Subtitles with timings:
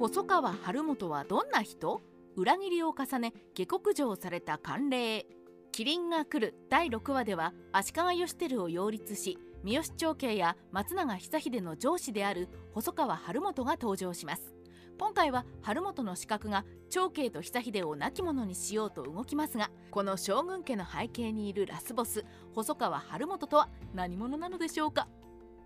[0.00, 2.00] 細川晴元はどんな人？
[2.34, 5.26] 裏切りを重ね下克上された慣例。
[5.72, 14.54] キリンが来る第6話では足利義輝を擁立し三好長慶や松永久秀の上司である細川晴元が登場します。
[14.98, 22.24] 今回は晴元の資格が長慶と久秀を亡き者にしようと動きますがこの将軍家の背景にいるラスボス
[22.54, 25.08] 細川晴元とは何者なのでしょうか？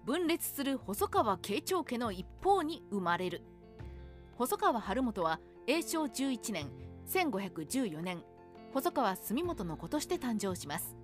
[0.05, 3.45] 分裂する細川慶長家の一方に生まれる。
[4.37, 6.71] 細川晴元は永正11年
[7.09, 8.23] 1514年
[8.73, 10.97] 細川住元の子として誕生します。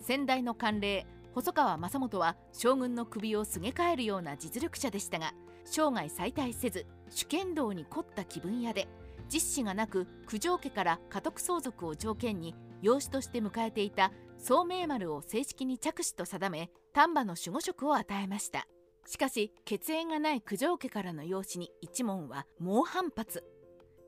[0.00, 8.88] 先代の慣例細川正元は将軍の首をすげ替えるような実力者でしたが生涯再退せず主剣道に凝った気分屋で
[9.28, 18.66] 実子がなく九条家から家督相続を条件に養子として迎えていた宗明丸を正式に着手と定め丹波の守護職を与えました。
[19.06, 23.44] しかし血縁がない九条家からの養子に一門は猛反発。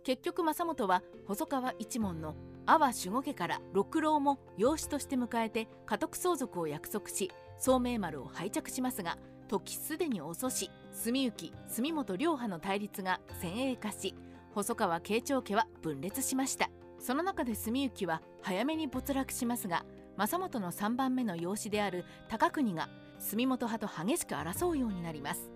[0.04, 2.34] 結局正元は細川一門の
[2.66, 14.14] 阿波守護家から六郎も養子として迎えて家督相続を約束し宗明丸を拝着しますが時すでに遅し住幸住本両派の対立が先鋭化し
[14.54, 16.68] 細川慶長家は分裂しました。
[16.98, 19.84] その中で住幸は早めに没落しますが
[20.16, 22.88] 正元の3番目の養子である高国が
[23.22, 25.50] 住本派と激しく争うようになります。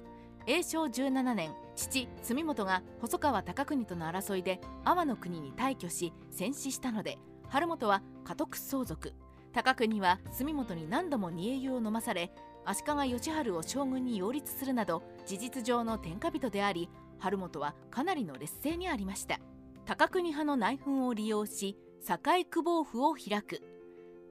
[0.46, 9.12] 永正17年父住本が細川高国との争いで阿波の国に退去し戦死したので晴元は家督相続。
[9.52, 12.30] 高国は住本に何度も煮え湯を飲まされ
[12.64, 19.40] 足利義治を将軍に擁立するなど事実上の天下人であり晴元はかなりの劣勢にありました。
[19.86, 23.62] 高国派の内紛を利用し堺久保府を開く。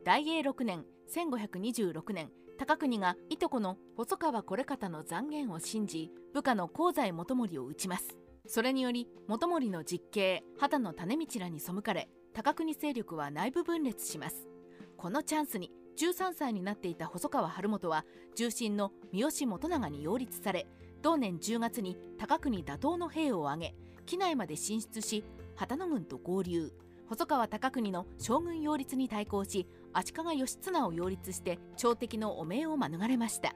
[0.05, 8.15] 大永6年1526年高国がいとこの細川惟方の残言を信じ部下の香西元盛を討ちます。
[8.47, 14.47] それにより元盛の実刑畑の種道らに背かれ高国勢力は内部分裂します。
[14.95, 18.05] このチャンスに13歳になっていた細川晴元は
[18.35, 20.65] 重臣の三好元長に擁立され
[21.01, 26.71] 同年10月に高国打倒の兵を挙げ機内まで進出し旗野軍と合流。
[27.07, 33.55] 細川高国の将軍擁立に対抗し足利義綱を擁立して朝敵の汚名を免れました。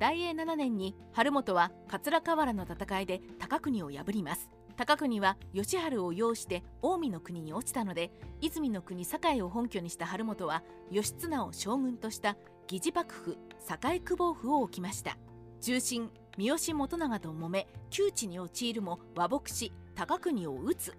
[0.00, 4.50] 大永7年に晴元は桂河原の戦いで高国を破ります。
[4.76, 8.10] 高国は義治を擁して近江の国に落ちたので
[8.40, 12.36] 泉の国堺を本拠にした晴元は義経を将軍とした
[12.66, 15.16] 疑似幕府堺久保府を置きました。
[15.60, 20.94] 重臣三好元長と揉め窮地に陥るも和睦し高国を討つ。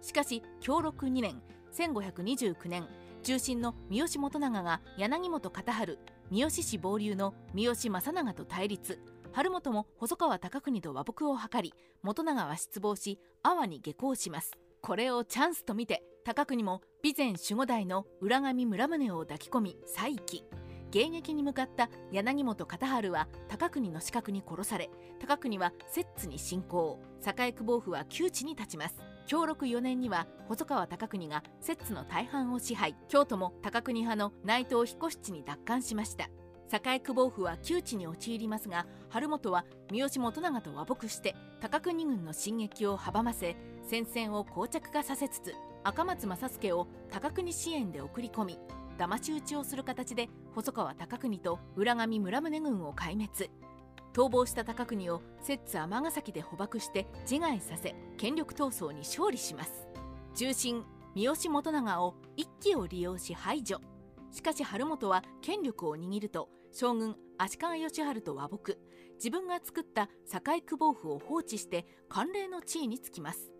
[0.00, 1.40] しかし享禄2年
[1.72, 2.86] 1529年
[3.22, 5.98] 重臣の三好元長が柳本片春
[6.30, 8.98] 三好氏傍流の三好正長と対立
[9.32, 11.72] 晴元も細川高国と和睦を図り
[12.02, 20.44] 元長は失望し阿波に下校しますこれをチャンスと見て高国も備前守護代の浦上村宗を抱き込み再起
[20.90, 24.90] 迎撃に向かった柳本片春は高国の死角に殺され
[25.20, 32.96] 高国は摂津に侵攻栄久保府は窮地に立ちます享禄4年には細川高国が摂津の大半を支配。
[33.08, 36.28] 京都も高国派の内藤彦七に奪還しました。
[36.72, 43.56] 栄久保府は窮地に陥りますが晴元は三好元長と和睦して高国軍の進撃を阻ませ
[43.86, 48.58] 戦線を膠着化させつつ赤松正助を高国支援で送り込み
[48.98, 53.50] 騙し討ちをする形で細川高国と浦上村宗軍を壊滅。
[54.12, 59.86] 逃亡した高国を摂津尼崎で捕獲して自害させ権力闘争に勝利します。
[60.34, 60.84] 重臣
[61.14, 63.78] 三好元長を一騎を利用し排除。
[64.30, 68.78] しかし晴元は権力を握ると将軍足利義治と和睦。
[69.14, 73.50] 自分が作った堺久保府を放置して慣例の地位につきます。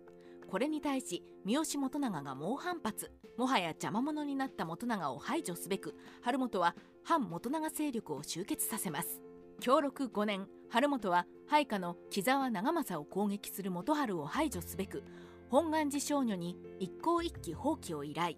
[0.49, 3.11] これに対し三好元長が猛反発。
[3.37, 9.32] もはや邪魔者になった元長を排除すべく晴元は反元長勢力を集結させます。
[9.59, 15.03] 享禄5年晴元は配下の木沢長政を攻撃する元春を排除すべく
[15.49, 18.35] 本願寺少女に一向一揆放棄を依頼。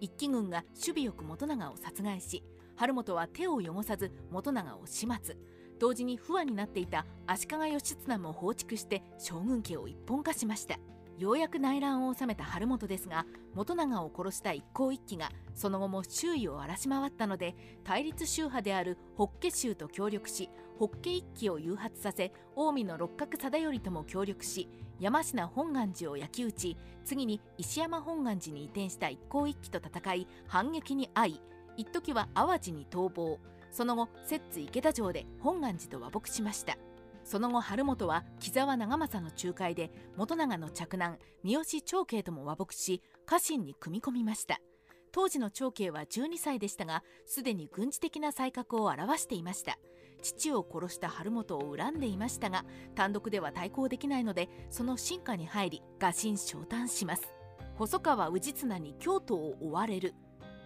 [0.00, 2.42] 一揆軍が守備よく元長を殺害し
[2.76, 5.36] 晴元は手を汚さず元長を始末。
[5.80, 10.78] 同時に不安になっていた足利義経も放逐して将軍家を一本化しました。
[11.18, 24.68] ようやく内乱を収めた晴元ですが元長を殺した一向一揆がその後も周囲を荒らし回ったので対立宗派である法華宗と協力し法華一揆を誘発させ近江の六角貞頼とも協力し
[24.98, 31.40] 山科本願寺を焼き討ち次に石山本願寺に移転した一向一揆と戦い反撃に遭い
[31.76, 33.38] 一時は淡路に逃亡。
[33.70, 36.76] その後摂津池田城で本願寺と和睦しました。
[37.24, 44.60] その後晴元は木沢長政の仲介で元長の嫡男三好長慶とも和睦し家臣に組み込みました。
[45.10, 49.78] 当時の長慶は12歳でしたがすでに軍事的な才覚を表していました。
[50.22, 57.22] 父を殺した晴元を恨んでいましたが単独では対抗できないのでその進化に入り餓心昇胆します。
[57.76, 60.14] 細川氏綱に京都を追われる。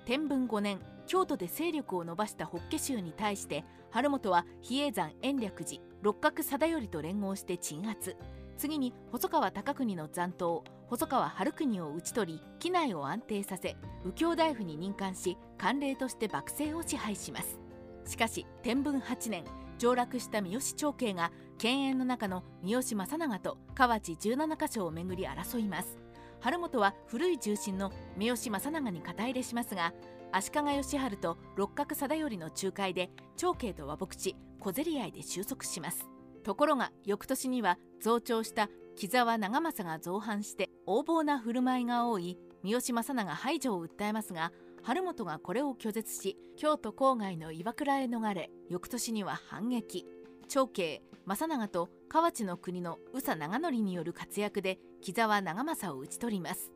[0.05, 8.17] 天文5年京都で勢力を伸ばした法華宗に対して晴元は比叡山延暦寺六角貞頼と連合して鎮圧。
[8.57, 17.61] 次に細川高国の残党細川晴国を討ち取り機内を安定させ右京大夫に任官し官令として幕政を支配します。
[18.05, 19.45] しかし天文8年
[19.79, 25.99] 上洛した三好長慶が犬猿の中の三好正長と河内17か所をめぐり争います。
[26.41, 29.93] 晴元は古い重臣の三好正長に肩入れしますが
[30.33, 36.09] 足利義晴と六角貞頼の仲介で長慶と和睦し小競り合いで収束します。
[36.45, 44.53] ところが翌年には増長した木沢長政が造反して横暴な振る舞いが多い三好正長排除を訴えますが
[44.83, 50.07] 晴元がこれを拒絶し京都郊外の岩倉へ逃れ翌年には反撃。
[50.49, 56.73] 長慶正長と河内の国の宇佐長則による活躍で木沢長政を討ち取ります。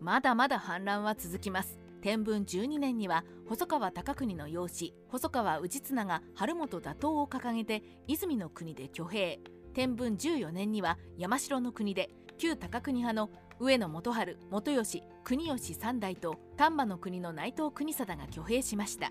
[0.00, 1.83] まだまだ反乱は続きます。
[2.04, 9.40] 天文12年には細川高国の養子細川氏綱が晴元打倒を掲げて泉の国で挙兵。
[9.72, 19.10] 天文14年には山城の国で旧高国派の上野元春元吉国吉三代と丹波の国の内藤国貞が挙兵しました。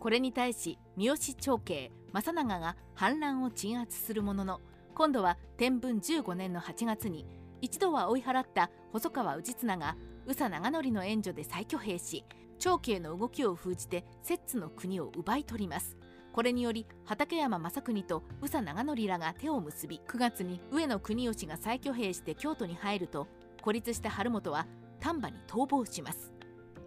[0.00, 4.60] これに対し三好長慶正長が反乱を鎮圧するものの
[4.94, 7.26] 今度は天文15年の8月に
[7.60, 9.96] 一度は追い払った細川氏綱が
[10.26, 12.24] 宇佐長則の援助で再挙兵し
[12.58, 15.96] 長慶の動きを封じて摂津の国を奪い取ります。
[16.32, 23.26] これにより畠山正国と宇佐長則らが手を結び9月に上野国吉が再挙兵して京都に入ると
[23.60, 24.66] 孤立した晴元は
[25.00, 26.32] 丹波に逃亡します。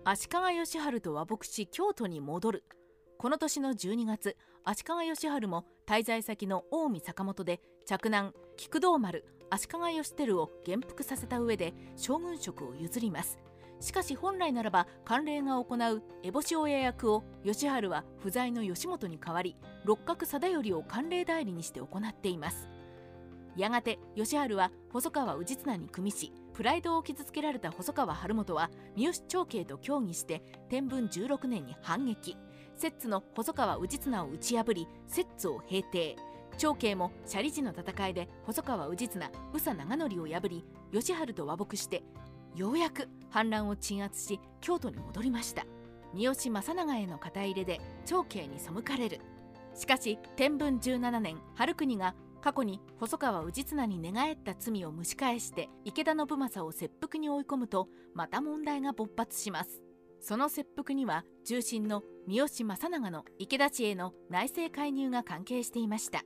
[0.03, 2.63] 足利義晴と和睦し京都に戻る。
[3.17, 9.25] この年の12月足利義晴も滞在先の近江坂本で嫡男菊道丸
[9.55, 13.39] 足利義輝を元服させた上で将軍職を譲ります。
[13.79, 15.77] しかし本来ならば官令が行う
[16.23, 19.55] 烏帽子親役を義治は不在の義元に代わり
[19.85, 22.67] 六角貞頼を官令代理にして行っています。
[23.55, 32.37] やがて義治は細川氏綱に組みしプライドを傷つけられた細川晴元は三好長慶と協議して天文16年に反撃。
[32.75, 36.17] 摂津の細川氏綱を打ち破り摂津を平定。
[36.57, 42.03] 長慶も斜里寺の戦いで細川氏綱宇佐長則を破り義治と和睦して
[42.55, 45.65] ようやく反乱を鎮圧し京都に戻りました。
[46.13, 49.19] 三好正長への肩入れで長慶に背かれる。
[49.73, 59.81] しかし天文17年春国が過去に細川氏綱に寝返った罪を蒸し返して池田信正を切腹に追い込むとまた問題が勃発します。
[60.21, 66.23] その切腹には重臣の三好正長の池田地への内政介入が関係していました。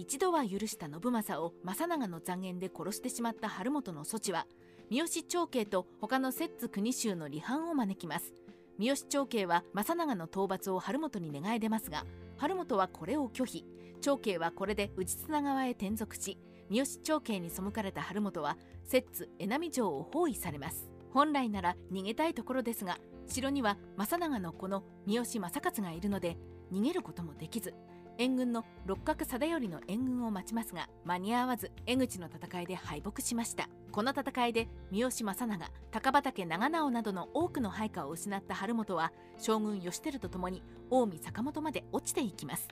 [0.00, 4.46] 一度は許した信正を正長の残言で殺してしまった晴元の措置は
[4.88, 8.32] 三好長慶と他の摂津国衆の離反を招きます。
[8.78, 12.06] 三好長慶は正長の討伐を晴元に願い出ますが
[12.38, 13.66] 晴元はこれを拒否。
[14.00, 16.38] 長慶はこれで内綱側へ転属し
[16.70, 20.90] 三好長慶に背かれた晴元は摂津江波城を包囲されます。
[21.12, 22.96] 本来なら逃げたいところですが
[23.26, 26.38] 城には正長の子の三好正勝がいるので
[26.72, 27.74] 逃げることもできず。
[28.20, 33.70] 援軍の六角貞頼の援軍を待ちますが間に合わず江口の戦いで敗北しました。
[33.92, 42.68] この戦いで三好正長高畠長直などの多くの配下を失った晴元は将軍義輝と共に近江坂本まで落ちていきます。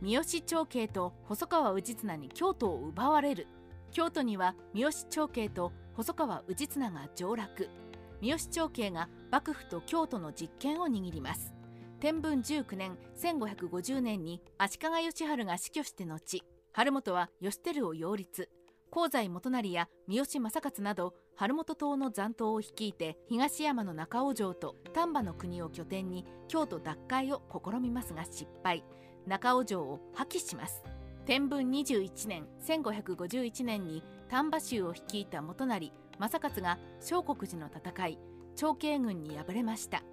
[0.00, 3.46] 三好長慶と細川氏綱に京都を奪われる。
[3.92, 7.68] 京都には三好長慶と細川氏綱が上洛。
[8.20, 11.54] 三好長慶が幕府と京都の実権を握ります。
[12.00, 18.48] 天文19年1550年に足利義晴が死去して後晴元は義輝を擁立。
[18.92, 28.84] 香西元就や三好正勝など晴元党の残党を率いて東山の中尾城と丹波の国を拠点に京都奪回を試みますが失敗。
[29.26, 30.84] 中尾城を破棄します。
[31.26, 35.90] 天文21年1551年に丹波州を率いた元就
[36.20, 38.18] 正勝が小国寺の戦い
[38.54, 40.04] 長慶軍に敗れました。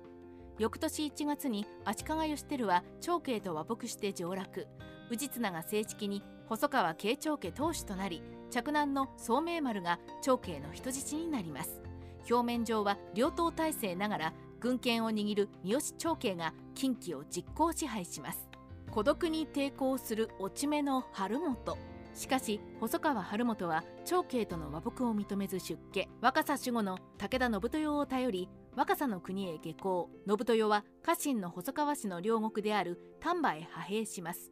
[0.57, 4.67] 翌年1月に足利義輝は長慶と和睦して上洛。
[5.11, 11.81] 氏綱が正式に細川慶長家当主となり嫡男の宗明丸が長慶の人質になります。
[12.29, 18.47] 表面上は両党体制ながら軍権を握る三好長慶が近畿を実効支配します。
[18.91, 21.77] 孤独に抵抗する落ち目の晴元。
[22.13, 26.07] しかし細川晴元は長慶との和睦を認めず出家。
[26.21, 30.09] 若狭守護の武田信豊を頼り若狭の国へ下校。
[30.27, 34.51] 信豊は家臣の細川氏の両国である丹波へ派兵します。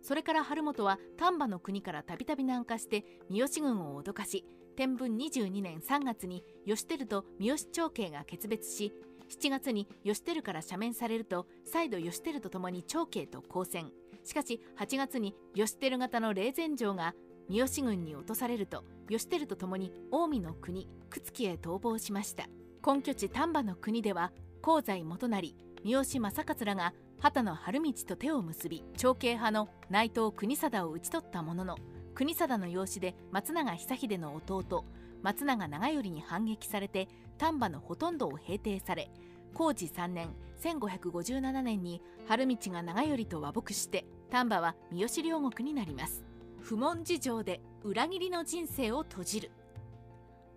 [0.00, 4.44] それから晴元は丹波の国からたびたび南下して三好軍を脅かし
[4.76, 8.92] 天文22年3月に義輝と三好長慶が決別し
[9.30, 13.90] 7月に義輝から赦免されると再度義輝と共に長慶と交戦。
[14.24, 17.14] しかし8月に義輝型の霊前城が
[17.48, 22.44] 三好軍に落とされると義輝と共に近江の国朽木へ逃亡しました。
[22.86, 31.78] 根拠地丹波の国では香西元就三好正勝らが畑野晴道と手を結び長慶派の内藤国貞を討ち取ったものの
[32.14, 34.84] 国貞の養子で松永久秀の弟
[35.22, 39.10] 松永長頼に反撃されて丹波のほとんどを平定され
[39.56, 40.28] 弘治3年
[40.62, 46.24] 1557年に春道が長頼と和睦して丹波は三好両国になります。
[46.60, 49.50] 不問事情で裏切りの人生を閉じる。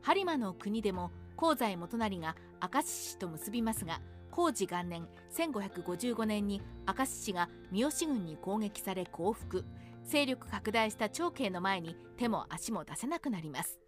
[0.01, 2.35] 播磨の国でも香西元就が
[2.73, 4.01] 明石市と結びますが
[4.31, 9.65] 工事元年1555年に明石市が三好軍に攻撃され降伏。
[10.03, 13.79] 勢力拡大した長慶の前に手も足も出せなくなります。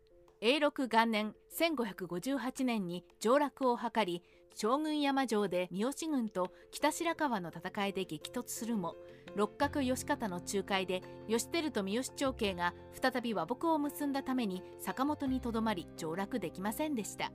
[0.41, 4.23] 永禄元年1558年に上洛を図り
[4.61, 8.97] 将軍山城で三好軍と北白川の戦いで激突するも
[9.37, 17.31] 六角義方の仲介で義輝と三好長慶が再び和睦を結んだために坂本にとどまり上洛できませんでした。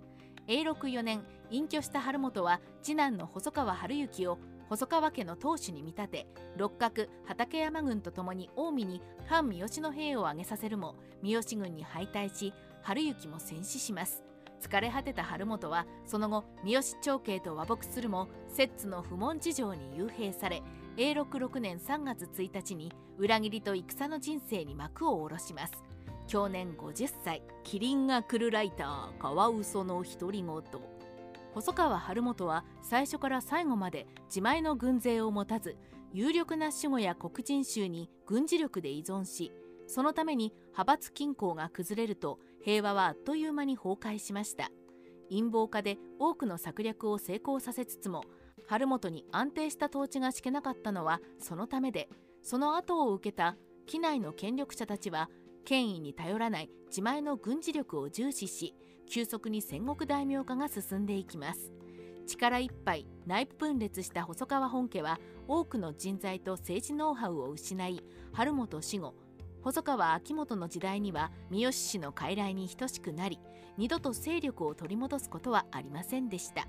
[0.49, 4.39] 永禄4年隠居した晴元は次男の細川晴行を
[4.69, 6.27] 細川家の当主に見立て
[6.59, 12.53] 六角畠山軍とともに近江に反三好の兵を挙げさせるも三好軍に敗退し
[12.83, 14.23] 晴行も戦死します。
[14.61, 20.63] 疲れ果てた晴元はその後三好長慶と和睦するも摂津の不問事情に幽閉され
[20.97, 25.73] 永禄6年3月1日に裏切りと戦の人生に幕を下ろします。
[26.27, 30.63] 去年50歳キリンが来るライターカワウソの独り言。
[31.53, 35.77] 細川晴元は最初から最後まで自前の軍勢を持たず
[36.13, 39.53] 有力な守護や黒人衆に軍事力で依存し
[39.87, 44.71] そのために派閥均衡が崩れると平和はあっという間に崩壊しました。
[45.29, 48.25] 陰謀家で多くの策略を成功させつつも
[48.67, 52.09] 春元に安定した統治が敷けなかったのはそのためで
[52.43, 53.57] その後を受けた
[53.87, 55.29] 機内の権力者たちは
[55.65, 58.75] 権威に頼らない自前の軍事力を重視し
[59.09, 61.73] 急速に戦国大名化が進んでいきます。
[62.27, 68.03] 力いっぱい内部分裂した細川本家は多くの人材と政治ノウハウを失い
[68.33, 69.15] 春元死後
[69.65, 73.41] 細川秋元の時代には三好氏の傀儡に等しくなり
[73.79, 76.69] 二度と勢力を取り戻すことはありませんでした。